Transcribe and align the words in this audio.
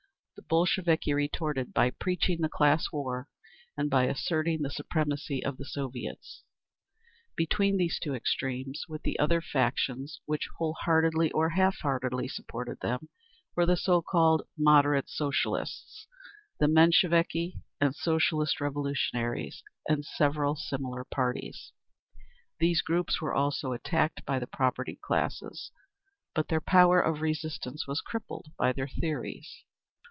The 0.37 0.47
Bolsheviki 0.55 1.13
retorted 1.13 1.71
by 1.71 1.91
preaching 1.91 2.41
the 2.41 2.49
class 2.49 2.91
war, 2.91 3.27
and 3.77 3.91
by 3.91 4.05
asserting 4.05 4.63
the 4.63 4.71
supremacy 4.71 5.45
of 5.45 5.57
the 5.57 5.63
Soviets. 5.65 6.43
Between 7.37 7.77
these 7.77 7.99
two 8.01 8.15
extremes, 8.15 8.85
with 8.89 9.03
the 9.03 9.19
other 9.19 9.39
factions 9.39 10.19
which 10.25 10.49
whole 10.57 10.73
heartedly 10.81 11.31
or 11.31 11.49
half 11.49 11.77
heartedly 11.83 12.27
supported 12.27 12.79
them, 12.81 13.07
were 13.55 13.67
the 13.67 13.77
so 13.77 14.01
called 14.01 14.41
"moderate" 14.57 15.09
Socialists, 15.09 16.07
the 16.59 16.67
Mensheviki 16.67 17.59
and 17.79 17.95
Socialist 17.95 18.59
Revolutionaries, 18.59 19.63
and 19.87 20.03
several 20.03 20.55
smaller 20.55 21.03
parties. 21.05 21.71
These 22.59 22.81
groups 22.81 23.21
were 23.21 23.33
also 23.35 23.73
attacked 23.73 24.25
by 24.25 24.39
the 24.39 24.47
propertied 24.47 25.01
classes, 25.01 25.71
but 26.33 26.47
their 26.47 26.61
power 26.61 26.99
of 26.99 27.21
resistance 27.21 27.85
was 27.87 28.01
crippled 28.01 28.47
by 28.57 28.73
their 28.73 28.87
theories. 28.89 29.63